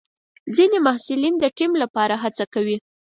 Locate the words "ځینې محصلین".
0.55-1.35